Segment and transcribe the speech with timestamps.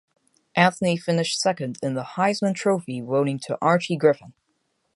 [0.55, 4.33] Anthony finished second in the Heisman Trophy voting to Archie Griffin.